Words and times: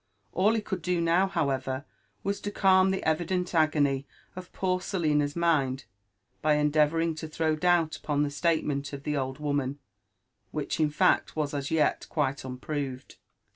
All 0.31 0.55
he 0.55 0.61
could 0.61 0.81
dow 0.81 0.95
do. 0.95 1.27
however, 1.29 1.85
was 2.23 2.41
to 2.41 2.49
calm 2.49 2.89
the 2.89 3.03
evident 3.03 3.53
agony 3.53 4.07
of 4.35 4.51
poor 4.51 4.79
Selina'i 4.81 5.27
asind 5.31 5.85
by 6.41 6.55
endeaTOuribg 6.55 7.15
to 7.17 7.27
th^w 7.27 7.59
doobl 7.59 7.99
upon 7.99 8.23
the 8.23 8.29
sCatemeiit 8.29 8.93
of 8.93 9.03
the 9.03 9.15
old 9.15 9.37
woimb, 9.37 9.75
which 10.49 10.79
in 10.79 10.89
fact 10.89 11.35
was 11.35 11.53
as 11.53 11.69
yet 11.69 12.07
quite 12.09 12.37
unpkx>ved. 12.37 13.17